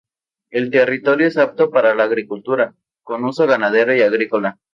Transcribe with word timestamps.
El 0.49 0.71
territorio 0.71 1.27
es 1.27 1.37
apto 1.37 1.69
para 1.69 1.93
la 1.93 2.05
agricultura 2.05 2.73
con 3.03 3.23
uso 3.23 3.45
ganadero 3.45 3.93
y 3.95 4.01
agrícola. 4.01 4.57